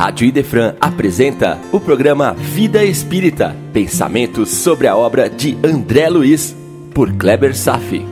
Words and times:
Rádio 0.00 0.26
Idefran 0.26 0.76
apresenta 0.80 1.58
o 1.70 1.78
programa 1.78 2.32
Vida 2.32 2.82
Espírita, 2.82 3.54
pensamentos 3.70 4.48
sobre 4.48 4.86
a 4.86 4.96
obra 4.96 5.28
de 5.28 5.58
André 5.62 6.08
Luiz, 6.08 6.56
por 6.94 7.12
Kleber 7.12 7.54
Safi. 7.54 8.02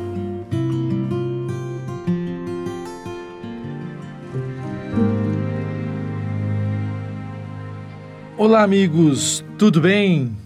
Olá, 8.36 8.62
amigos, 8.62 9.42
tudo 9.56 9.80
bem? 9.80 10.36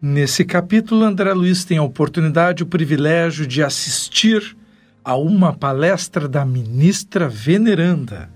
Nesse 0.00 0.46
capítulo, 0.46 1.04
André 1.04 1.34
Luiz 1.34 1.66
tem 1.66 1.76
a 1.76 1.82
oportunidade, 1.82 2.62
o 2.62 2.66
privilégio 2.66 3.46
de 3.46 3.62
assistir 3.62 4.56
a 5.04 5.14
uma 5.14 5.52
palestra 5.52 6.26
da 6.26 6.42
ministra 6.42 7.28
veneranda 7.28 8.32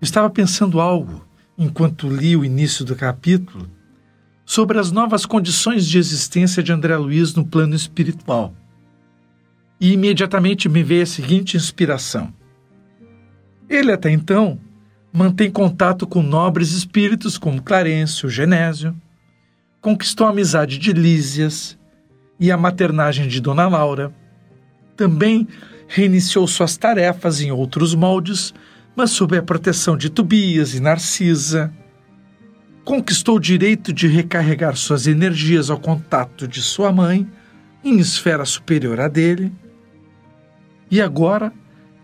Estava 0.00 0.30
pensando 0.30 0.80
algo, 0.80 1.26
enquanto 1.56 2.08
li 2.08 2.36
o 2.36 2.44
início 2.44 2.84
do 2.84 2.94
capítulo, 2.94 3.68
sobre 4.44 4.78
as 4.78 4.92
novas 4.92 5.26
condições 5.26 5.86
de 5.86 5.98
existência 5.98 6.62
de 6.62 6.72
André 6.72 6.96
Luiz 6.96 7.34
no 7.34 7.44
plano 7.44 7.74
espiritual. 7.74 8.54
E 9.80 9.92
imediatamente 9.92 10.68
me 10.68 10.82
veio 10.82 11.02
a 11.02 11.06
seguinte 11.06 11.56
inspiração. 11.56 12.32
Ele 13.68 13.92
até 13.92 14.10
então 14.10 14.58
mantém 15.12 15.50
contato 15.50 16.06
com 16.06 16.22
nobres 16.22 16.72
espíritos 16.72 17.36
como 17.36 17.62
Clarencio, 17.62 18.30
Genésio, 18.30 18.96
conquistou 19.80 20.26
a 20.26 20.30
amizade 20.30 20.78
de 20.78 20.92
Lísias 20.92 21.76
e 22.38 22.52
a 22.52 22.56
maternagem 22.56 23.26
de 23.26 23.40
Dona 23.40 23.68
Laura. 23.68 24.14
Também 24.96 25.46
reiniciou 25.88 26.46
suas 26.46 26.76
tarefas 26.76 27.40
em 27.40 27.50
outros 27.50 27.94
moldes 27.94 28.54
mas 28.98 29.12
sob 29.12 29.38
a 29.38 29.42
proteção 29.44 29.96
de 29.96 30.10
Tobias 30.10 30.74
e 30.74 30.80
Narcisa. 30.80 31.72
Conquistou 32.84 33.36
o 33.36 33.40
direito 33.40 33.92
de 33.92 34.08
recarregar 34.08 34.74
suas 34.74 35.06
energias 35.06 35.70
ao 35.70 35.78
contato 35.78 36.48
de 36.48 36.60
sua 36.60 36.90
mãe, 36.90 37.24
em 37.84 38.00
esfera 38.00 38.44
superior 38.44 38.98
à 38.98 39.06
dele. 39.06 39.52
E 40.90 41.00
agora 41.00 41.52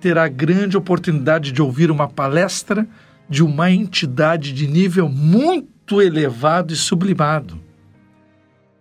terá 0.00 0.22
a 0.22 0.28
grande 0.28 0.76
oportunidade 0.76 1.50
de 1.50 1.60
ouvir 1.60 1.90
uma 1.90 2.06
palestra 2.06 2.86
de 3.28 3.42
uma 3.42 3.72
entidade 3.72 4.52
de 4.52 4.68
nível 4.68 5.08
muito 5.08 6.00
elevado 6.00 6.72
e 6.72 6.76
sublimado. 6.76 7.60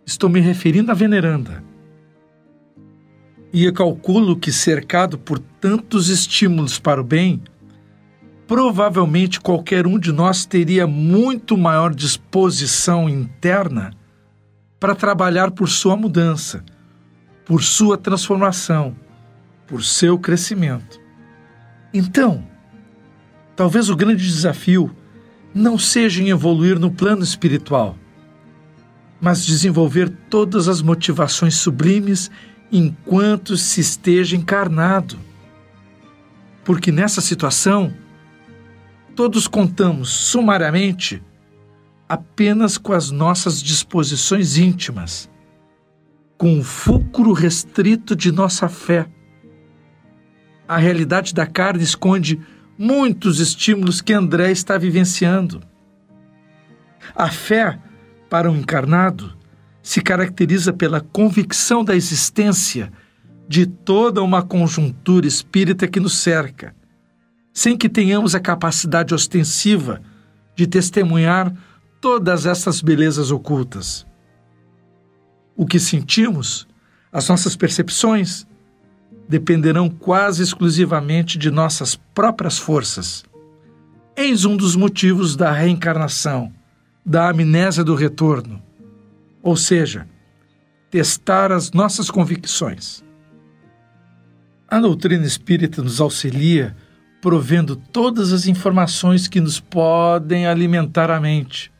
Estou 0.05 0.29
me 0.29 0.39
referindo 0.39 0.91
à 0.91 0.93
veneranda. 0.93 1.63
E 3.51 3.63
eu 3.63 3.73
calculo 3.73 4.37
que, 4.37 4.51
cercado 4.51 5.17
por 5.17 5.39
tantos 5.39 6.09
estímulos 6.09 6.77
para 6.77 7.01
o 7.01 7.03
bem, 7.03 7.41
provavelmente 8.47 9.39
qualquer 9.39 9.87
um 9.87 9.97
de 9.97 10.11
nós 10.11 10.45
teria 10.45 10.85
muito 10.85 11.57
maior 11.57 11.93
disposição 11.93 13.09
interna 13.09 13.91
para 14.79 14.95
trabalhar 14.95 15.51
por 15.51 15.69
sua 15.69 15.95
mudança, 15.95 16.63
por 17.45 17.63
sua 17.63 17.97
transformação, 17.97 18.95
por 19.65 19.83
seu 19.83 20.19
crescimento. 20.19 20.99
Então, 21.93 22.45
talvez 23.55 23.89
o 23.89 23.95
grande 23.95 24.23
desafio 24.23 24.93
não 25.53 25.77
seja 25.77 26.21
em 26.21 26.29
evoluir 26.29 26.79
no 26.79 26.91
plano 26.91 27.23
espiritual, 27.23 27.97
mas 29.21 29.45
desenvolver 29.45 30.09
todas 30.29 30.67
as 30.67 30.81
motivações 30.81 31.55
sublimes 31.55 32.29
enquanto 32.71 33.55
se 33.55 33.79
esteja 33.79 34.35
encarnado. 34.35 35.17
Porque 36.63 36.91
nessa 36.91 37.21
situação, 37.21 37.93
todos 39.15 39.47
contamos 39.47 40.09
sumariamente 40.09 41.21
apenas 42.09 42.77
com 42.77 42.93
as 42.93 43.11
nossas 43.11 43.61
disposições 43.61 44.57
íntimas, 44.57 45.29
com 46.37 46.59
o 46.59 46.63
fulcro 46.63 47.31
restrito 47.31 48.15
de 48.15 48.31
nossa 48.31 48.67
fé. 48.67 49.07
A 50.67 50.77
realidade 50.77 51.33
da 51.33 51.45
carne 51.45 51.83
esconde 51.83 52.39
muitos 52.77 53.39
estímulos 53.39 54.01
que 54.01 54.13
André 54.13 54.51
está 54.51 54.77
vivenciando. 54.77 55.61
A 57.15 57.29
fé, 57.29 57.79
para 58.29 58.51
o 58.51 58.55
encarnado, 58.55 59.37
se 59.81 60.01
caracteriza 60.01 60.73
pela 60.73 61.01
convicção 61.01 61.83
da 61.83 61.95
existência 61.95 62.91
de 63.47 63.65
toda 63.65 64.23
uma 64.23 64.41
conjuntura 64.41 65.27
espírita 65.27 65.87
que 65.87 65.99
nos 65.99 66.17
cerca 66.17 66.73
sem 67.53 67.77
que 67.77 67.87
tenhamos 67.87 68.33
a 68.33 68.39
capacidade 68.39 69.13
ostensiva 69.13 70.01
de 70.55 70.65
testemunhar 70.65 71.53
todas 72.01 72.45
essas 72.45 72.81
belezas 72.81 73.29
ocultas. 73.31 74.05
O 75.55 75.65
que 75.65 75.79
sentimos, 75.79 76.67
as 77.11 77.29
nossas 77.29 77.55
percepções, 77.55 78.45
dependerão 79.29 79.89
quase 79.89 80.41
exclusivamente 80.41 81.37
de 81.37 81.51
nossas 81.51 81.95
próprias 81.95 82.57
forças. 82.57 83.23
Eis 84.15 84.45
um 84.45 84.57
dos 84.57 84.75
motivos 84.75 85.35
da 85.35 85.51
reencarnação, 85.51 86.51
da 87.05 87.29
amnésia 87.29 87.83
do 87.83 87.95
retorno, 87.95 88.61
ou 89.41 89.55
seja, 89.55 90.07
testar 90.89 91.51
as 91.51 91.71
nossas 91.71 92.09
convicções. 92.09 93.03
A 94.67 94.79
doutrina 94.79 95.25
espírita 95.25 95.81
nos 95.81 96.01
auxilia 96.01 96.75
provendo 97.23 97.77
todas 97.77 98.33
as 98.33 98.47
informações 98.47 99.29
que 99.29 99.39
nos 99.39 99.57
podem 99.57 100.45
alimentar 100.45 101.09
a 101.09 101.21
mente. 101.21 101.71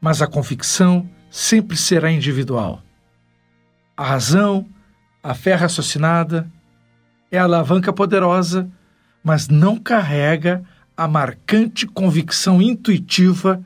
Mas 0.00 0.22
a 0.22 0.26
convicção 0.26 1.06
sempre 1.30 1.76
será 1.76 2.10
individual. 2.10 2.82
A 3.94 4.02
razão, 4.02 4.66
a 5.22 5.34
fé 5.34 5.54
raciocinada, 5.54 6.50
é 7.30 7.38
a 7.38 7.44
alavanca 7.44 7.92
poderosa, 7.92 8.66
mas 9.22 9.46
não 9.46 9.76
carrega 9.76 10.64
a 10.96 11.06
marcante 11.06 11.86
convicção 11.86 12.62
intuitiva 12.62 13.62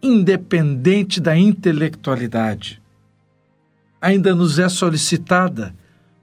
independente 0.00 1.20
da 1.20 1.36
intelectualidade. 1.36 2.80
Ainda 4.00 4.32
nos 4.32 4.60
é 4.60 4.68
solicitada 4.68 5.74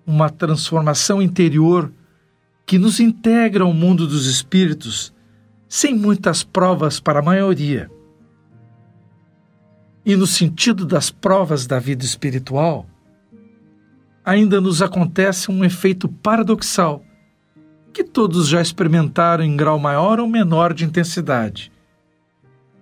uma 0.06 0.30
transformação 0.30 1.22
interior 1.22 1.92
que 2.68 2.78
nos 2.78 3.00
integra 3.00 3.64
ao 3.64 3.74
mundo 3.74 4.06
dos 4.06 4.28
espíritos 4.28 5.16
sem 5.70 5.96
muitas 5.96 6.44
provas 6.44 7.00
para 7.00 7.20
a 7.20 7.24
maioria. 7.24 7.90
E 10.06 10.18
no 10.18 10.28
sentido 10.28 10.86
das 10.86 11.10
provas 11.10 11.66
da 11.66 11.80
vida 11.80 12.04
espiritual, 12.04 12.86
ainda 14.24 14.60
nos 14.60 14.82
acontece 14.82 15.50
um 15.50 15.64
efeito 15.64 16.10
paradoxal 16.10 17.02
que 17.94 18.04
todos 18.04 18.50
já 18.50 18.62
experimentaram 18.62 19.46
em 19.46 19.56
grau 19.56 19.80
maior 19.80 20.20
ou 20.20 20.28
menor 20.28 20.74
de 20.74 20.84
intensidade. 20.84 21.72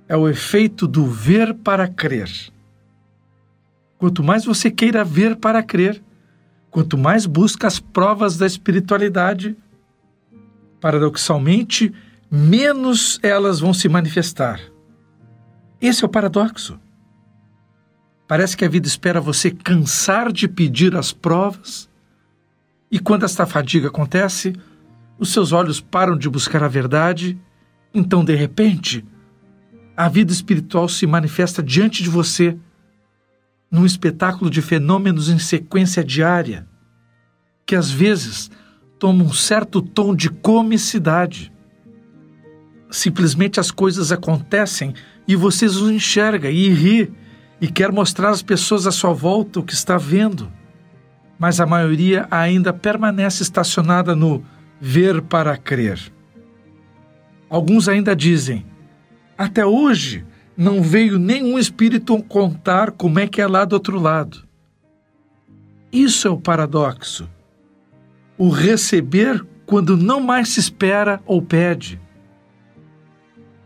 É 0.08 0.18
o 0.18 0.28
efeito 0.28 0.88
do 0.88 1.06
ver 1.06 1.54
para 1.54 1.88
crer. 1.88 2.30
Quanto 4.00 4.24
mais 4.24 4.46
você 4.46 4.72
queira 4.72 5.04
ver 5.04 5.36
para 5.36 5.62
crer, 5.62 6.04
quanto 6.72 6.98
mais 6.98 7.28
busca 7.28 7.68
as 7.68 7.80
provas 7.80 8.36
da 8.38 8.46
espiritualidade, 8.48 9.56
paradoxalmente, 10.86 11.92
menos 12.30 13.20
elas 13.24 13.60
vão 13.60 13.74
se 13.74 13.90
manifestar. 13.90 14.62
Esse 15.82 16.04
é 16.04 16.06
o 16.06 16.10
paradoxo. 16.10 16.80
Parece 18.28 18.56
que 18.56 18.64
a 18.64 18.70
vida 18.70 18.86
espera 18.86 19.20
você 19.20 19.50
cansar 19.50 20.32
de 20.32 20.48
pedir 20.48 20.96
as 20.96 21.12
provas, 21.12 21.90
e 22.92 23.00
quando 23.00 23.26
esta 23.26 23.48
fadiga 23.48 23.88
acontece, 23.88 24.54
os 25.18 25.30
seus 25.34 25.52
olhos 25.52 25.82
param 25.82 26.16
de 26.16 26.30
buscar 26.30 26.62
a 26.62 26.68
verdade, 26.68 27.36
então, 27.92 28.24
de 28.24 28.36
repente, 28.36 29.04
a 29.98 30.08
vida 30.08 30.32
espiritual 30.32 30.88
se 30.88 31.08
manifesta 31.08 31.64
diante 31.64 32.04
de 32.04 32.10
você, 32.12 32.56
num 33.72 33.88
espetáculo 33.88 34.52
de 34.52 34.62
fenômenos 34.62 35.30
em 35.30 35.40
sequência 35.40 36.04
diária, 36.04 36.68
que 37.66 37.76
às 37.76 37.90
vezes 37.90 38.52
toma 39.00 39.24
um 39.24 39.34
certo 39.34 39.82
tom 39.82 40.16
de 40.16 40.30
comicidade. 40.30 41.52
Simplesmente 42.90 43.60
as 43.60 43.72
coisas 43.72 44.12
acontecem 44.12 44.94
e 45.28 45.36
você 45.36 45.66
os 45.66 45.78
enxerga 45.90 46.50
e 46.50 46.70
ri 46.70 47.12
e 47.60 47.68
quer 47.68 47.92
mostrar 47.92 48.30
às 48.30 48.42
pessoas 48.42 48.88
à 48.88 48.92
sua 48.92 49.14
volta 49.14 49.60
o 49.60 49.64
que 49.64 49.74
está 49.74 49.98
vendo. 49.98 50.52
Mas 51.38 51.60
a 51.60 51.66
maioria 51.66 52.28
ainda 52.32 52.72
permanece 52.72 53.44
estacionada 53.44 54.16
no 54.16 54.44
ver 54.80 55.22
para 55.22 55.58
crer. 55.58 56.00
Alguns 57.50 57.90
ainda 57.90 58.16
dizem: 58.16 58.66
até 59.38 59.66
hoje 59.66 60.26
não 60.56 60.82
veio 60.82 61.20
nenhum 61.20 61.60
espírito 61.60 62.22
contar 62.24 62.92
como 62.92 63.20
é 63.20 63.28
que 63.28 63.42
é 63.42 63.48
lá 63.48 63.66
do 63.66 63.74
outro 63.74 64.00
lado. 64.00 64.46
Isso 65.92 66.28
é 66.28 66.32
o 66.32 66.40
paradoxo 66.40 67.30
o 68.38 68.50
receber 68.50 69.46
quando 69.66 69.98
não 69.98 70.20
mais 70.20 70.50
se 70.50 70.60
espera 70.60 71.22
ou 71.26 71.42
pede. 71.42 72.00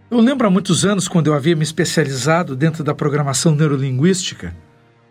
Eu 0.09 0.19
lembro 0.19 0.47
há 0.47 0.49
muitos 0.49 0.85
anos, 0.85 1.07
quando 1.07 1.27
eu 1.27 1.33
havia 1.33 1.55
me 1.55 1.63
especializado 1.63 2.55
dentro 2.55 2.83
da 2.83 2.95
programação 2.95 3.53
neurolinguística, 3.53 4.55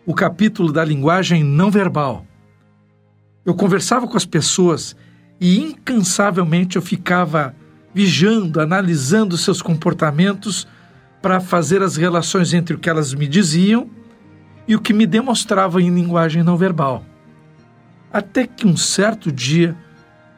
o 0.05 0.13
capítulo 0.13 0.71
da 0.71 0.83
linguagem 0.83 1.43
não 1.43 1.71
verbal. 1.71 2.25
Eu 3.45 3.53
conversava 3.53 4.07
com 4.07 4.17
as 4.17 4.25
pessoas 4.25 4.95
e 5.39 5.59
incansavelmente 5.59 6.75
eu 6.75 6.81
ficava 6.81 7.55
vigiando, 7.93 8.59
analisando 8.59 9.37
seus 9.37 9.61
comportamentos 9.61 10.67
para 11.21 11.39
fazer 11.39 11.81
as 11.81 11.95
relações 11.95 12.53
entre 12.53 12.75
o 12.75 12.79
que 12.79 12.89
elas 12.89 13.13
me 13.13 13.27
diziam 13.27 13.89
e 14.67 14.75
o 14.75 14.81
que 14.81 14.93
me 14.93 15.05
demonstravam 15.05 15.79
em 15.79 15.93
linguagem 15.93 16.43
não 16.43 16.57
verbal. 16.57 17.05
Até 18.11 18.47
que 18.47 18.67
um 18.67 18.75
certo 18.75 19.31
dia, 19.31 19.75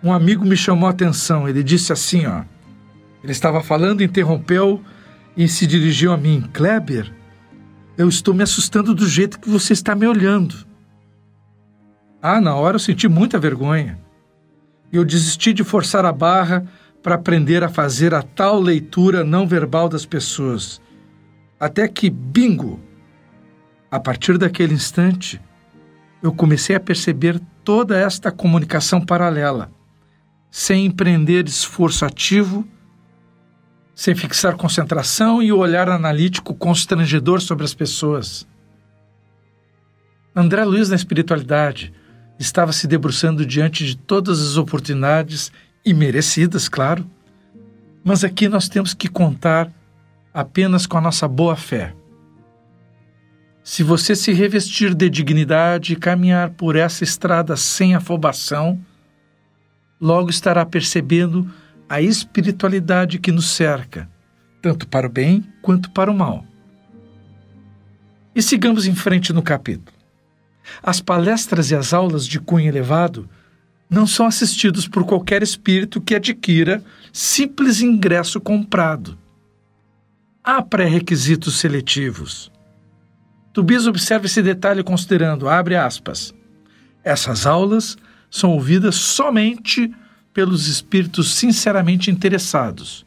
um 0.04 0.12
amigo 0.12 0.46
me 0.46 0.58
chamou 0.58 0.88
a 0.88 0.92
atenção. 0.92 1.48
Ele 1.48 1.64
disse 1.64 1.94
assim, 1.94 2.26
ó. 2.26 2.44
Ele 3.24 3.32
estava 3.32 3.62
falando, 3.64 4.04
interrompeu 4.04 4.82
e 5.38 5.48
se 5.48 5.66
dirigiu 5.66 6.12
a 6.12 6.18
mim. 6.18 6.50
Kleber, 6.54 7.14
eu 7.98 8.10
estou 8.10 8.34
me 8.34 8.44
assustando 8.44 8.94
do 8.94 9.08
jeito 9.08 9.40
que 9.40 9.50
você 9.50 9.74
está 9.74 9.96
me 9.96 10.08
olhando. 10.08 10.56
Ah, 12.22 12.42
na 12.42 12.56
hora 12.56 12.76
eu 12.76 12.80
senti 12.80 13.08
muita 13.08 13.40
vergonha. 13.40 14.00
E 14.92 14.98
eu 14.98 15.06
desisti 15.06 15.54
de 15.54 15.64
forçar 15.64 16.06
a 16.06 16.12
barra 16.12 16.66
para 17.02 17.16
aprender 17.16 17.64
a 17.64 17.70
fazer 17.70 18.14
a 18.14 18.22
tal 18.22 18.60
leitura 18.60 19.24
não 19.24 19.48
verbal 19.48 19.88
das 19.88 20.06
pessoas. 20.06 20.82
Até 21.60 21.88
que, 21.88 22.10
bingo! 22.10 22.80
A 23.90 24.00
partir 24.00 24.38
daquele 24.38 24.74
instante, 24.74 25.42
eu 26.22 26.34
comecei 26.34 26.76
a 26.76 26.80
perceber 26.80 27.40
toda 27.64 27.98
esta 27.98 28.32
comunicação 28.32 29.02
paralela, 29.02 29.72
sem 30.50 30.86
empreender 30.86 31.48
esforço 31.48 32.06
ativo 32.06 32.68
sem 34.02 34.16
fixar 34.16 34.56
concentração 34.56 35.44
e 35.44 35.52
o 35.52 35.60
olhar 35.60 35.88
analítico 35.88 36.56
constrangedor 36.56 37.40
sobre 37.40 37.66
as 37.66 37.74
pessoas. 37.76 38.48
André 40.36 40.64
Luiz, 40.64 40.90
na 40.90 40.96
espiritualidade, 40.96 41.94
estava 42.40 42.72
se 42.72 42.88
debruçando 42.88 43.46
diante 43.46 43.86
de 43.86 43.96
todas 43.96 44.42
as 44.42 44.58
oportunidades, 44.58 45.52
e 45.84 45.94
merecidas, 45.94 46.70
claro, 46.70 47.06
mas 48.04 48.24
aqui 48.24 48.48
nós 48.48 48.70
temos 48.70 48.94
que 48.94 49.08
contar 49.08 49.72
apenas 50.34 50.86
com 50.86 50.98
a 50.98 51.02
nossa 51.02 51.28
boa 51.28 51.56
fé. 51.56 51.94
Se 53.64 53.84
você 53.84 54.16
se 54.16 54.32
revestir 54.32 54.96
de 54.96 55.10
dignidade 55.10 55.94
e 55.94 55.96
caminhar 55.96 56.50
por 56.52 56.76
essa 56.76 57.04
estrada 57.04 57.56
sem 57.56 57.94
afobação, 57.94 58.80
logo 60.00 60.30
estará 60.32 60.66
percebendo 60.66 61.50
a 61.88 62.02
espiritualidade 62.02 63.20
que 63.20 63.32
nos 63.32 63.52
cerca, 63.52 64.10
tanto 64.62 64.88
para 64.88 65.06
o 65.06 65.12
bem 65.12 65.46
quanto 65.62 65.92
para 65.92 66.10
o 66.10 66.18
mal. 66.18 66.44
E 68.34 68.42
sigamos 68.42 68.88
em 68.88 68.96
frente 68.96 69.32
no 69.32 69.44
capítulo. 69.44 69.96
As 70.82 71.00
palestras 71.00 71.70
e 71.70 71.76
as 71.76 71.94
aulas 71.94 72.26
de 72.26 72.40
cunho 72.40 72.68
elevado 72.68 73.30
não 73.90 74.08
são 74.08 74.26
assistidos 74.26 74.88
por 74.88 75.06
qualquer 75.06 75.44
espírito 75.44 76.00
que 76.02 76.16
adquira 76.16 76.84
simples 77.12 77.82
ingresso 77.82 78.40
comprado. 78.40 79.18
Há 80.44 80.62
pré-requisitos 80.62 81.60
seletivos. 81.60 82.52
Tubias 83.54 83.86
observa 83.86 84.26
esse 84.26 84.42
detalhe 84.42 84.84
considerando, 84.84 85.50
abre 85.50 85.76
aspas, 85.76 86.34
essas 87.04 87.46
aulas 87.46 87.98
são 88.30 88.52
ouvidas 88.52 88.96
somente 88.96 89.94
pelos 90.34 90.68
espíritos 90.68 91.36
sinceramente 91.36 92.10
interessados. 92.10 93.06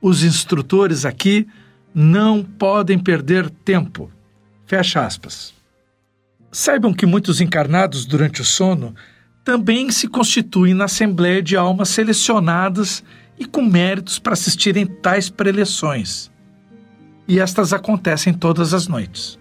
Os 0.00 0.22
instrutores 0.22 1.04
aqui 1.04 1.46
não 1.94 2.42
podem 2.42 2.98
perder 2.98 3.50
tempo. 3.50 4.10
Fecha 4.66 5.04
aspas. 5.04 5.54
Saibam 6.50 6.94
que 6.94 7.04
muitos 7.04 7.40
encarnados 7.40 8.06
durante 8.06 8.40
o 8.40 8.44
sono 8.44 8.94
também 9.44 9.90
se 9.90 10.08
constituem 10.08 10.74
na 10.74 10.84
Assembleia 10.86 11.42
de 11.42 11.56
almas 11.56 11.90
selecionadas 11.90 13.04
e 13.38 13.44
com 13.44 13.62
méritos 13.62 14.18
para 14.18 14.32
assistirem 14.32 14.86
tais 14.86 15.28
preleções. 15.28 16.30
E 17.28 17.38
estas 17.38 17.72
acontecem 17.72 18.32
todas 18.32 18.72
as 18.72 18.88
noites. 18.88 19.38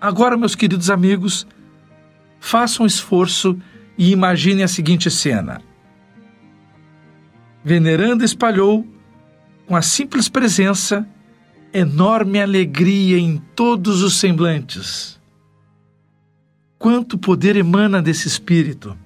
Agora, 0.00 0.36
meus 0.36 0.54
queridos 0.54 0.90
amigos, 0.90 1.46
façam 2.38 2.84
um 2.84 2.86
esforço 2.86 3.58
e 3.96 4.12
imaginem 4.12 4.62
a 4.62 4.68
seguinte 4.68 5.10
cena: 5.10 5.60
Veneranda 7.64 8.24
espalhou, 8.24 8.86
com 9.66 9.74
a 9.74 9.82
simples 9.82 10.28
presença, 10.28 11.06
enorme 11.72 12.40
alegria 12.40 13.18
em 13.18 13.38
todos 13.54 14.02
os 14.02 14.16
semblantes. 14.16 15.20
Quanto 16.78 17.18
poder 17.18 17.56
emana 17.56 18.00
desse 18.00 18.28
espírito! 18.28 18.96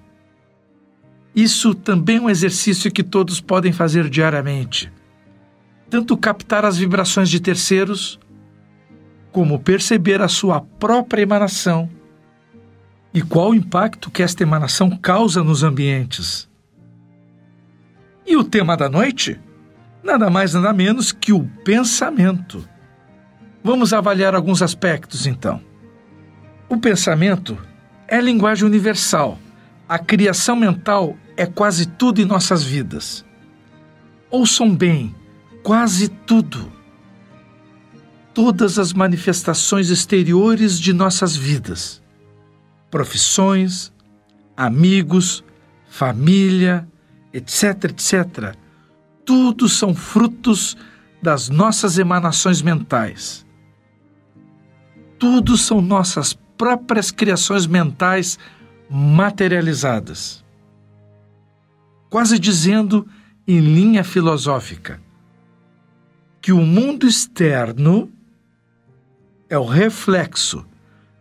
Isso 1.34 1.74
também 1.74 2.18
é 2.18 2.20
um 2.20 2.28
exercício 2.28 2.92
que 2.92 3.02
todos 3.02 3.40
podem 3.40 3.72
fazer 3.72 4.10
diariamente. 4.10 4.92
Tanto 5.88 6.16
captar 6.16 6.66
as 6.66 6.76
vibrações 6.76 7.30
de 7.30 7.40
terceiros, 7.40 8.20
como 9.32 9.58
perceber 9.58 10.20
a 10.20 10.28
sua 10.28 10.60
própria 10.60 11.22
emanação 11.22 11.88
e 13.14 13.22
qual 13.22 13.50
o 13.50 13.54
impacto 13.54 14.10
que 14.10 14.22
esta 14.22 14.42
emanação 14.42 14.90
causa 14.90 15.42
nos 15.42 15.62
ambientes. 15.62 16.48
E 18.26 18.36
o 18.36 18.44
tema 18.44 18.76
da 18.76 18.88
noite? 18.88 19.40
Nada 20.02 20.30
mais, 20.30 20.54
nada 20.54 20.72
menos 20.72 21.12
que 21.12 21.32
o 21.32 21.44
pensamento. 21.64 22.66
Vamos 23.64 23.92
avaliar 23.92 24.34
alguns 24.34 24.62
aspectos, 24.62 25.26
então. 25.26 25.60
O 26.68 26.76
pensamento 26.76 27.56
é 28.08 28.20
linguagem 28.20 28.66
universal. 28.66 29.38
A 29.88 29.98
criação 29.98 30.56
mental 30.56 31.16
é 31.36 31.46
quase 31.46 31.86
tudo 31.86 32.20
em 32.20 32.24
nossas 32.24 32.62
vidas. 32.62 33.24
Ouçam 34.30 34.74
bem, 34.74 35.14
quase 35.62 36.08
tudo. 36.08 36.72
Todas 38.34 38.78
as 38.78 38.92
manifestações 38.92 39.90
exteriores 39.90 40.78
de 40.78 40.92
nossas 40.92 41.36
vidas. 41.36 42.02
Profissões, 42.90 43.92
amigos, 44.56 45.44
família, 45.88 46.88
etc., 47.32 47.84
etc., 47.84 48.56
tudo 49.24 49.68
são 49.68 49.94
frutos 49.94 50.76
das 51.22 51.48
nossas 51.48 51.98
emanações 51.98 52.60
mentais. 52.60 53.46
Tudo 55.18 55.56
são 55.56 55.80
nossas 55.80 56.34
próprias 56.56 57.10
criações 57.10 57.66
mentais 57.66 58.38
materializadas. 58.90 60.44
Quase 62.10 62.38
dizendo, 62.38 63.06
em 63.46 63.60
linha 63.60 64.02
filosófica, 64.02 65.00
que 66.40 66.52
o 66.52 66.60
mundo 66.60 67.06
externo 67.06 68.10
é 69.52 69.58
o 69.58 69.66
reflexo, 69.66 70.64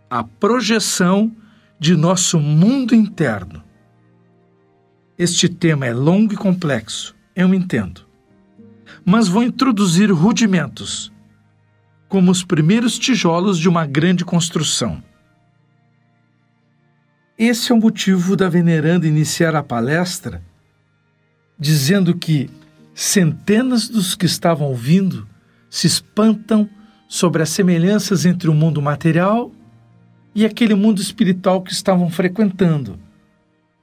a 0.10 0.24
projeção 0.24 1.36
de 1.78 1.98
nosso 1.98 2.40
mundo 2.40 2.96
interno. 2.96 3.62
Este 5.18 5.50
tema 5.50 5.86
é 5.86 5.94
longo 5.94 6.32
e 6.32 6.38
complexo, 6.38 7.14
eu 7.36 7.54
entendo. 7.54 8.08
Mas 9.04 9.28
vou 9.28 9.44
introduzir 9.44 10.10
rudimentos, 10.14 11.12
como 12.08 12.32
os 12.32 12.42
primeiros 12.42 12.98
tijolos 12.98 13.60
de 13.60 13.68
uma 13.68 13.86
grande 13.86 14.24
construção. 14.24 15.04
Esse 17.38 17.74
é 17.74 17.76
o 17.76 17.82
motivo 17.82 18.38
da 18.38 18.48
veneranda 18.48 19.06
iniciar 19.06 19.58
a 19.58 19.62
palestra 19.62 20.42
dizendo 21.60 22.16
que 22.16 22.50
centenas 22.96 23.90
dos 23.90 24.16
que 24.16 24.26
estavam 24.26 24.68
ouvindo 24.68 25.28
se 25.70 25.86
espantam 25.86 26.70
sobre 27.12 27.44
as 27.44 27.50
semelhanças 27.50 28.26
entre 28.26 28.50
o 28.50 28.54
mundo 28.54 28.82
material 28.82 29.52
e 30.34 30.46
aquele 30.46 30.76
mundo 30.76 31.02
espiritual 31.02 31.62
que 31.62 31.74
estavam 31.74 32.10
frequentando 32.10 32.98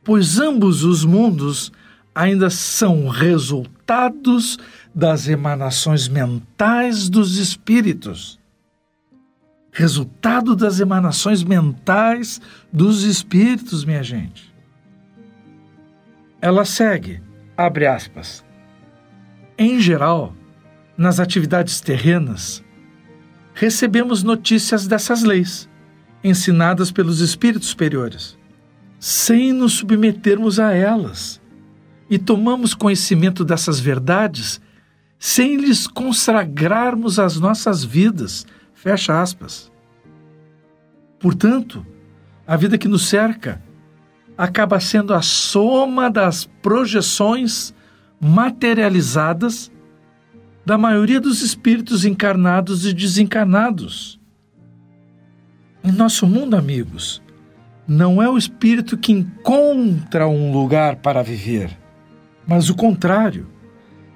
pois 0.08 0.38
ambos 0.38 0.84
os 0.84 1.04
mundos 1.04 1.70
ainda 2.14 2.48
são 2.48 3.08
resultados 3.08 4.58
das 4.94 5.28
emanações 5.28 6.08
mentais 6.08 7.10
dos 7.10 7.36
espíritos. 7.36 8.40
Resultado 9.70 10.56
das 10.56 10.80
emanações 10.80 11.44
mentais 11.44 12.40
dos 12.72 13.02
espíritos, 13.02 13.84
minha 13.84 14.02
gente. 14.02 14.50
Ela 16.40 16.64
segue, 16.64 17.20
abre 17.54 17.86
aspas. 17.86 18.42
Em 19.58 19.78
geral, 19.78 20.34
nas 20.96 21.20
atividades 21.20 21.82
terrenas, 21.82 22.64
recebemos 23.58 24.22
notícias 24.22 24.86
dessas 24.86 25.22
leis, 25.22 25.68
ensinadas 26.22 26.90
pelos 26.90 27.20
espíritos 27.20 27.68
superiores 27.68 28.38
sem 28.98 29.52
nos 29.52 29.74
submetermos 29.74 30.58
a 30.58 30.72
elas. 30.72 31.40
E 32.10 32.18
tomamos 32.18 32.74
conhecimento 32.74 33.44
dessas 33.44 33.78
verdades 33.78 34.60
sem 35.18 35.56
lhes 35.56 35.86
consagrarmos 35.86 37.18
as 37.18 37.38
nossas 37.38 37.84
vidas. 37.84 38.46
Fecha 38.72 39.20
aspas. 39.20 39.70
Portanto, 41.20 41.86
a 42.46 42.56
vida 42.56 42.78
que 42.78 42.88
nos 42.88 43.08
cerca 43.08 43.62
acaba 44.36 44.80
sendo 44.80 45.12
a 45.12 45.20
soma 45.20 46.08
das 46.08 46.44
projeções 46.62 47.74
materializadas 48.20 49.70
da 50.68 50.76
maioria 50.76 51.18
dos 51.18 51.40
espíritos 51.40 52.04
encarnados 52.04 52.84
e 52.84 52.92
desencarnados. 52.92 54.20
Em 55.82 55.90
nosso 55.90 56.26
mundo, 56.26 56.56
amigos, 56.56 57.22
não 57.86 58.22
é 58.22 58.28
o 58.28 58.36
espírito 58.36 58.98
que 58.98 59.10
encontra 59.10 60.28
um 60.28 60.52
lugar 60.52 60.96
para 60.96 61.22
viver, 61.22 61.74
mas 62.46 62.68
o 62.68 62.74
contrário. 62.74 63.46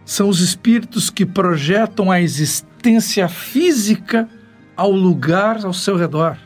São 0.05 0.29
os 0.29 0.41
espíritos 0.41 1.09
que 1.09 1.25
projetam 1.25 2.11
a 2.11 2.21
existência 2.21 3.29
física 3.29 4.29
ao 4.77 4.91
lugar 4.91 5.65
ao 5.65 5.73
seu 5.73 5.97
redor. 5.97 6.37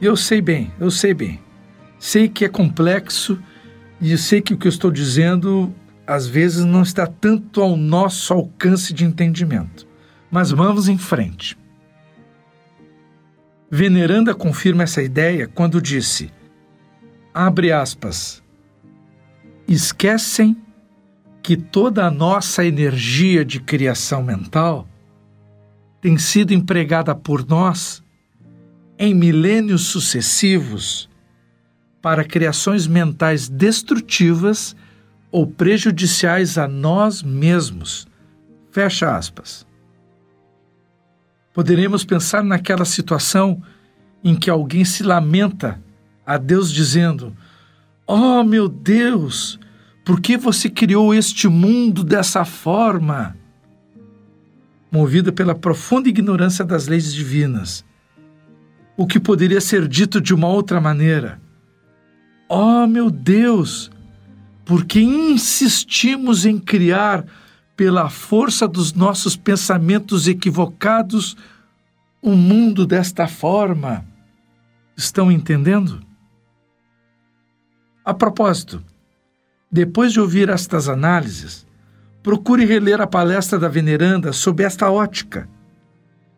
Eu 0.00 0.16
sei 0.16 0.40
bem, 0.40 0.72
eu 0.80 0.90
sei 0.90 1.12
bem. 1.12 1.38
Sei 1.98 2.30
que 2.30 2.46
é 2.46 2.48
complexo 2.48 3.38
e 4.00 4.16
sei 4.16 4.40
que 4.40 4.54
o 4.54 4.56
que 4.56 4.66
eu 4.68 4.70
estou 4.70 4.90
dizendo 4.90 5.74
às 6.06 6.26
vezes 6.26 6.64
não 6.64 6.82
está 6.82 7.06
tanto 7.06 7.60
ao 7.60 7.76
nosso 7.76 8.32
alcance 8.32 8.92
de 8.92 9.04
entendimento. 9.04 9.86
Mas 10.30 10.50
vamos 10.50 10.88
em 10.88 10.96
frente. 10.96 11.58
Veneranda 13.70 14.34
confirma 14.34 14.84
essa 14.84 15.02
ideia 15.02 15.48
quando 15.48 15.82
disse: 15.82 16.30
abre 17.34 17.72
aspas, 17.72 18.42
esquecem 19.66 20.56
que 21.42 21.56
toda 21.56 22.06
a 22.06 22.10
nossa 22.10 22.64
energia 22.64 23.44
de 23.44 23.60
criação 23.60 24.22
mental 24.22 24.88
tem 26.00 26.18
sido 26.18 26.52
empregada 26.52 27.14
por 27.14 27.46
nós 27.46 28.02
em 28.98 29.14
milênios 29.14 29.82
sucessivos 29.82 31.08
para 32.00 32.24
criações 32.24 32.86
mentais 32.86 33.48
destrutivas 33.48 34.76
ou 35.36 35.46
prejudiciais 35.46 36.56
a 36.56 36.66
nós 36.66 37.22
mesmos. 37.22 38.08
Fecha 38.70 39.14
aspas. 39.14 39.66
Poderemos 41.52 42.06
pensar 42.06 42.42
naquela 42.42 42.86
situação 42.86 43.62
em 44.24 44.34
que 44.34 44.48
alguém 44.48 44.82
se 44.82 45.02
lamenta 45.02 45.78
a 46.24 46.38
Deus 46.38 46.72
dizendo: 46.72 47.36
Oh 48.06 48.42
meu 48.42 48.66
Deus, 48.66 49.60
por 50.06 50.22
que 50.22 50.38
você 50.38 50.70
criou 50.70 51.14
este 51.14 51.48
mundo 51.48 52.02
dessa 52.02 52.42
forma? 52.42 53.36
Movida 54.90 55.30
pela 55.30 55.54
profunda 55.54 56.08
ignorância 56.08 56.64
das 56.64 56.86
leis 56.86 57.12
divinas 57.12 57.84
o 58.96 59.06
que 59.06 59.20
poderia 59.20 59.60
ser 59.60 59.86
dito 59.86 60.18
de 60.22 60.32
uma 60.32 60.48
outra 60.48 60.80
maneira. 60.80 61.38
Oh, 62.48 62.86
meu 62.86 63.10
Deus, 63.10 63.90
porque 64.66 65.00
insistimos 65.00 66.44
em 66.44 66.58
criar, 66.58 67.24
pela 67.76 68.10
força 68.10 68.66
dos 68.66 68.92
nossos 68.92 69.36
pensamentos 69.36 70.26
equivocados, 70.26 71.36
um 72.20 72.34
mundo 72.34 72.84
desta 72.84 73.28
forma? 73.28 74.04
Estão 74.96 75.30
entendendo? 75.30 76.00
A 78.04 78.12
propósito, 78.12 78.82
depois 79.70 80.12
de 80.12 80.20
ouvir 80.20 80.48
estas 80.48 80.88
análises, 80.88 81.64
procure 82.20 82.64
reler 82.64 83.00
a 83.00 83.06
palestra 83.06 83.60
da 83.60 83.68
Veneranda 83.68 84.32
sob 84.32 84.64
esta 84.64 84.90
ótica 84.90 85.48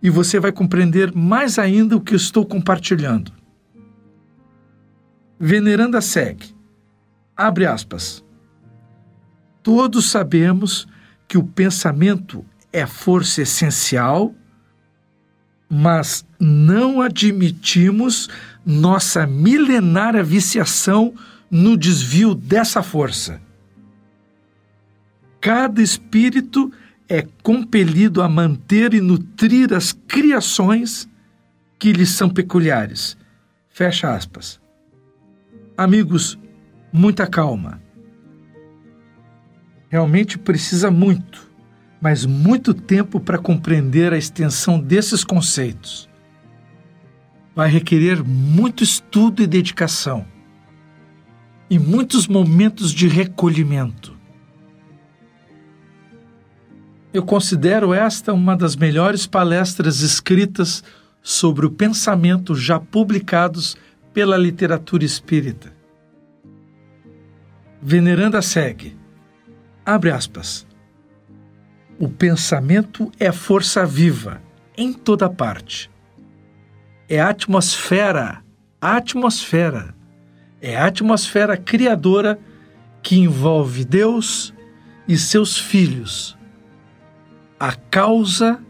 e 0.02 0.11
você 0.11 0.38
vai 0.38 0.52
compreender 0.52 1.14
mais 1.14 1.58
ainda 1.58 1.97
o 1.97 2.00
que 2.00 2.14
estou 2.14 2.44
compartilhando. 2.44 3.32
Veneranda 5.40 6.02
segue. 6.02 6.57
Abre 7.38 7.66
aspas. 7.66 8.25
Todos 9.62 10.11
sabemos 10.11 10.88
que 11.28 11.38
o 11.38 11.45
pensamento 11.45 12.45
é 12.73 12.85
força 12.85 13.42
essencial, 13.42 14.35
mas 15.71 16.26
não 16.40 17.00
admitimos 17.00 18.28
nossa 18.66 19.25
milenária 19.25 20.25
viciação 20.25 21.14
no 21.49 21.76
desvio 21.76 22.35
dessa 22.35 22.83
força. 22.83 23.40
Cada 25.40 25.80
espírito 25.80 26.73
é 27.09 27.25
compelido 27.45 28.21
a 28.21 28.28
manter 28.28 28.95
e 28.95 29.00
nutrir 29.00 29.73
as 29.73 29.92
criações 29.92 31.09
que 31.78 31.92
lhes 31.92 32.11
são 32.11 32.28
peculiares. 32.28 33.16
Fecha 33.68 34.12
aspas. 34.12 34.61
Amigos, 35.76 36.37
muita 36.92 37.26
calma. 37.26 37.80
Realmente 39.88 40.38
precisa 40.38 40.90
muito, 40.90 41.50
mas 42.00 42.26
muito 42.26 42.75
tempo 42.75 43.18
para 43.18 43.38
compreender 43.38 44.12
a 44.12 44.18
extensão 44.18 44.78
desses 44.78 45.25
conceitos. 45.25 46.09
Vai 47.54 47.68
requerer 47.68 48.23
muito 48.23 48.85
estudo 48.85 49.42
e 49.42 49.47
dedicação, 49.47 50.25
e 51.71 51.78
muitos 51.78 52.26
momentos 52.26 52.92
de 52.92 53.09
recolhimento 53.09 54.18
eu 57.12 57.23
considero 57.23 57.95
esta 57.95 58.33
uma 58.33 58.57
das 58.57 58.76
melhores 58.76 59.26
palestras 59.26 60.00
escritas 60.00 60.85
sobre 61.23 61.66
o 61.66 61.71
pensamento 61.71 62.54
já 62.54 62.78
publicados 62.78 63.76
pela 64.12 64.37
literatura 64.37 65.04
espírita. 65.04 65.73
Veneranda 67.80 68.42
segue. 68.42 68.97
Abre 69.85 70.11
aspas. 70.11 70.66
O 71.99 72.08
pensamento 72.08 73.11
é 73.18 73.32
força 73.32 73.85
viva 73.85 74.40
em 74.76 74.92
toda 74.92 75.28
parte. 75.28 75.90
É 77.08 77.20
atmosfera, 77.20 78.42
atmosfera, 78.80 79.94
é 80.61 80.76
atmosfera 80.76 81.56
criadora 81.56 82.38
que 83.02 83.16
envolve 83.18 83.85
Deus 83.85 84.52
e 85.06 85.16
seus 85.16 85.58
filhos 85.58 86.38
a 87.58 87.73
causa 87.73 88.61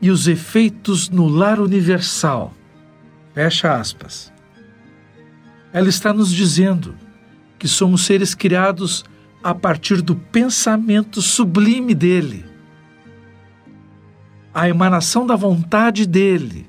e 0.00 0.10
os 0.10 0.26
efeitos 0.26 1.08
no 1.10 1.28
lar 1.28 1.60
universal. 1.60 2.54
Fecha 3.34 3.74
aspas. 3.74 4.32
Ela 5.72 5.88
está 5.88 6.12
nos 6.12 6.32
dizendo 6.32 6.94
que 7.58 7.66
somos 7.66 8.04
seres 8.04 8.34
criados 8.34 9.04
a 9.42 9.54
partir 9.54 10.02
do 10.02 10.14
pensamento 10.14 11.20
sublime 11.20 11.94
dele, 11.94 12.44
a 14.52 14.68
emanação 14.68 15.26
da 15.26 15.36
vontade 15.36 16.06
dele. 16.06 16.66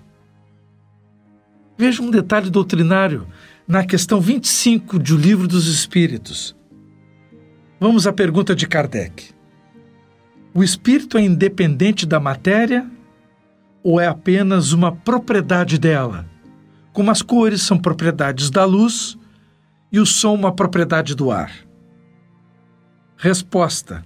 Veja 1.77 2.01
um 2.01 2.11
detalhe 2.11 2.49
doutrinário 2.49 3.27
na 3.67 3.85
questão 3.85 4.19
25 4.19 4.99
de 4.99 5.13
O 5.13 5.17
Livro 5.17 5.47
dos 5.47 5.67
Espíritos. 5.67 6.55
Vamos 7.79 8.05
à 8.05 8.13
pergunta 8.13 8.55
de 8.55 8.67
Kardec. 8.67 9.29
O 10.53 10.63
espírito 10.63 11.17
é 11.17 11.21
independente 11.21 12.05
da 12.05 12.19
matéria 12.19 12.89
ou 13.83 13.99
é 13.99 14.07
apenas 14.07 14.73
uma 14.73 14.91
propriedade 14.91 15.77
dela? 15.77 16.25
Como 16.91 17.11
as 17.11 17.21
cores 17.21 17.61
são 17.61 17.77
propriedades 17.77 18.49
da 18.49 18.65
luz 18.65 19.17
e 19.91 19.99
o 19.99 20.05
som 20.05 20.33
uma 20.33 20.53
propriedade 20.53 21.15
do 21.15 21.31
ar? 21.31 21.51
Resposta: 23.17 24.05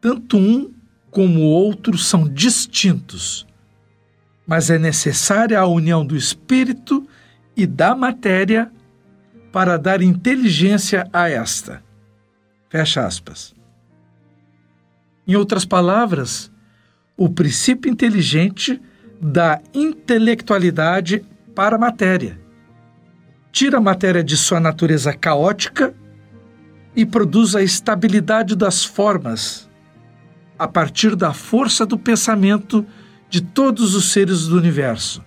Tanto 0.00 0.36
um 0.36 0.72
como 1.10 1.40
o 1.40 1.50
outro 1.50 1.96
são 1.96 2.28
distintos, 2.28 3.46
mas 4.46 4.70
é 4.70 4.78
necessária 4.78 5.58
a 5.58 5.66
união 5.66 6.04
do 6.04 6.16
espírito 6.16 7.06
e 7.56 7.66
da 7.66 7.94
matéria 7.94 8.70
para 9.52 9.78
dar 9.78 10.02
inteligência 10.02 11.08
a 11.12 11.28
esta. 11.28 11.82
Fecha 12.68 13.06
aspas. 13.06 13.54
Em 15.26 15.36
outras 15.36 15.64
palavras, 15.64 16.50
o 17.16 17.28
princípio 17.28 17.90
inteligente 17.90 18.80
da 19.20 19.60
intelectualidade 19.74 21.24
para 21.54 21.76
a 21.76 21.78
matéria. 21.78 22.38
Tira 23.50 23.78
a 23.78 23.80
matéria 23.80 24.22
de 24.22 24.36
sua 24.36 24.60
natureza 24.60 25.12
caótica 25.12 25.94
e 26.94 27.06
produz 27.06 27.54
a 27.54 27.62
estabilidade 27.62 28.54
das 28.56 28.84
formas 28.84 29.68
a 30.58 30.66
partir 30.66 31.14
da 31.14 31.32
força 31.32 31.86
do 31.86 31.96
pensamento 31.96 32.84
de 33.30 33.40
todos 33.40 33.94
os 33.94 34.10
seres 34.10 34.48
do 34.48 34.56
universo. 34.56 35.22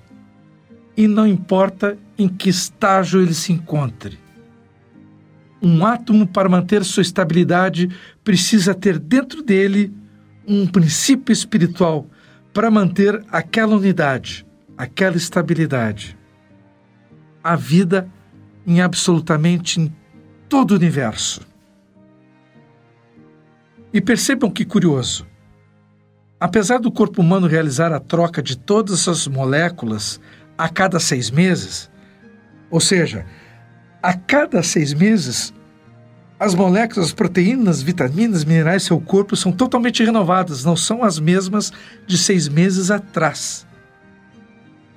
E 0.97 1.07
não 1.07 1.25
importa 1.25 1.97
em 2.17 2.27
que 2.27 2.49
estágio 2.49 3.21
ele 3.21 3.33
se 3.33 3.53
encontre. 3.53 4.19
Um 5.61 5.85
átomo, 5.85 6.27
para 6.27 6.49
manter 6.49 6.83
sua 6.83 7.01
estabilidade, 7.01 7.89
precisa 8.23 8.73
ter 8.73 8.99
dentro 8.99 9.41
dele 9.41 9.93
um 10.45 10.67
princípio 10.67 11.31
espiritual 11.31 12.07
para 12.51 12.69
manter 12.69 13.23
aquela 13.31 13.75
unidade, 13.75 14.45
aquela 14.75 15.15
estabilidade. 15.15 16.17
A 17.43 17.55
vida 17.55 18.07
em 18.65 18.81
absolutamente 18.81 19.79
em 19.79 19.93
todo 20.47 20.71
o 20.71 20.75
universo. 20.75 21.41
E 23.93 23.99
percebam 23.99 24.49
que 24.49 24.63
curioso. 24.63 25.27
Apesar 26.39 26.79
do 26.79 26.91
corpo 26.91 27.21
humano 27.21 27.47
realizar 27.47 27.91
a 27.91 27.99
troca 27.99 28.41
de 28.41 28.57
todas 28.57 29.07
as 29.07 29.27
moléculas 29.27 30.19
a 30.57 30.69
cada 30.69 30.99
seis 30.99 31.29
meses, 31.29 31.89
ou 32.69 32.79
seja, 32.79 33.25
a 34.01 34.13
cada 34.13 34.63
seis 34.63 34.93
meses, 34.93 35.53
as 36.39 36.55
moléculas, 36.55 37.07
as 37.07 37.13
proteínas, 37.13 37.83
vitaminas, 37.83 38.43
minerais 38.43 38.83
seu 38.83 38.99
corpo 38.99 39.35
são 39.35 39.51
totalmente 39.51 40.03
renovadas, 40.03 40.65
não 40.65 40.75
são 40.75 41.03
as 41.03 41.19
mesmas 41.19 41.71
de 42.07 42.17
seis 42.17 42.47
meses 42.47 42.89
atrás. 42.89 43.67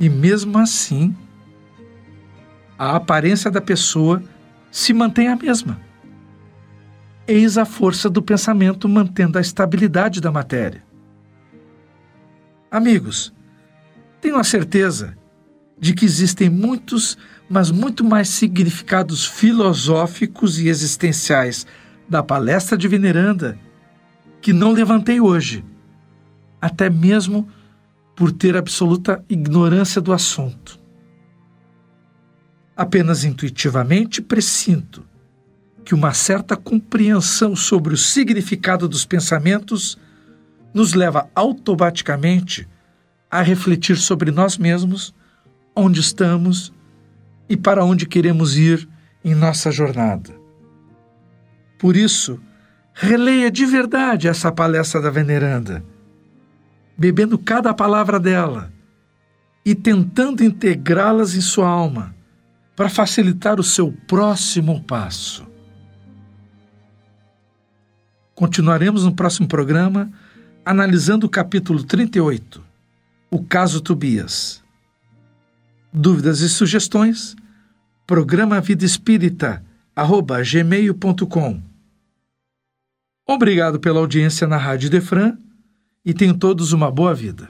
E 0.00 0.08
mesmo 0.08 0.56
assim, 0.58 1.14
a 2.85 2.97
aparência 2.97 3.50
da 3.50 3.61
pessoa 3.61 4.23
se 4.71 4.93
mantém 4.93 5.29
a 5.29 5.37
mesma. 5.37 5.81
Eis 7.26 7.57
a 7.57 7.64
força 7.64 8.11
do 8.11 8.21
pensamento 8.21 8.88
mantendo 8.88 9.38
a 9.38 9.41
estabilidade 9.41 10.21
da 10.21 10.31
matéria. 10.31 10.83
Amigos, 12.71 13.33
tenho 14.21 14.37
a 14.37 14.45
certeza 14.45 15.17
de 15.79 15.95
que 15.95 16.05
existem 16.05 16.50
muitos 16.50 17.17
mas 17.49 17.71
muito 17.71 18.03
mais 18.05 18.29
significados 18.29 19.26
filosóficos 19.26 20.59
e 20.59 20.69
existenciais 20.69 21.67
da 22.09 22.23
palestra 22.23 22.76
de 22.76 22.88
Veneranda 22.88 23.59
que 24.41 24.53
não 24.53 24.73
levantei 24.73 25.21
hoje, 25.21 25.64
até 26.61 26.91
mesmo 26.91 27.49
por 28.14 28.31
ter 28.31 28.57
absoluta 28.57 29.25
ignorância 29.29 30.00
do 30.00 30.12
assunto. 30.12 30.84
Apenas 32.76 33.25
intuitivamente 33.25 34.21
pressinto 34.21 35.07
que 35.85 35.95
uma 35.95 36.14
certa 36.14 36.57
compreensão 36.57 37.54
sobre 37.54 37.95
o 37.95 37.97
significado 37.97 38.88
dos 38.88 39.04
pensamentos 39.04 39.99
nos 40.73 40.95
leva 40.95 41.28
automaticamente 41.35 42.66
a 43.31 43.43
refletir 43.43 43.97
sobre 43.97 44.31
nós 44.31 44.57
mesmos, 44.57 45.14
onde 45.76 46.00
estamos 46.00 46.73
e 47.49 47.57
para 47.57 47.85
onde 47.85 48.07
queremos 48.07 48.57
ir 48.57 48.88
em 49.25 49.35
nossa 49.35 49.71
jornada. 49.71 50.35
Por 51.78 51.97
isso, 51.97 52.40
releia 52.93 53.50
de 53.50 53.66
verdade 53.66 54.26
essa 54.26 54.50
palestra 54.50 55.00
da 55.00 55.11
veneranda, 55.11 55.85
bebendo 56.97 57.38
cada 57.38 57.75
palavra 57.75 58.19
dela 58.19 58.73
e 59.64 59.75
tentando 59.75 60.43
integrá-las 60.43 61.35
em 61.35 61.40
sua 61.40 61.69
alma 61.69 62.13
para 62.76 62.88
facilitar 62.88 63.61
o 63.61 63.64
seu 63.64 63.93
próximo 64.07 64.83
passo. 64.83 65.47
Continuaremos 68.35 69.04
no 69.04 69.14
próximo 69.14 69.47
programa 69.47 70.11
analisando 70.64 71.26
o 71.26 71.31
capítulo 71.31 71.85
38, 71.85 72.64
o 73.31 73.45
caso 73.45 73.81
Tobias. 73.81 74.62
Dúvidas 75.93 76.40
e 76.40 76.49
sugestões? 76.49 77.37
Programa 78.07 78.61
Vida 78.61 78.85
Espírita, 78.85 79.64
arroba 79.95 80.43
gmail.com. 80.43 81.62
Obrigado 83.26 83.78
pela 83.78 84.00
audiência 84.00 84.47
na 84.47 84.57
Rádio 84.57 84.90
Defran 84.90 85.38
e 86.05 86.12
tenham 86.12 86.37
todos 86.37 86.72
uma 86.72 86.90
boa 86.90 87.14
vida. 87.14 87.48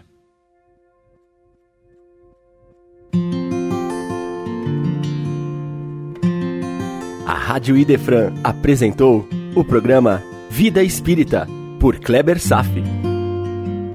A 7.35 7.37
Rádio 7.37 7.77
Idefran 7.77 8.33
apresentou 8.45 9.29
o 9.57 9.65
programa 9.65 10.23
Vida 10.49 10.85
Espírita, 10.85 11.49
por 11.81 11.99
Kleber 11.99 12.39
Safi. 12.39 12.85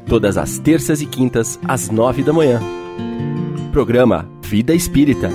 Todas 0.05 0.37
as 0.37 0.59
terças 0.59 1.01
e 1.01 1.05
quintas, 1.05 1.57
às 1.65 1.89
nove 1.89 2.21
da 2.21 2.33
manhã. 2.33 2.59
Programa 3.71 4.29
Vida 4.41 4.75
Espírita 4.75 5.29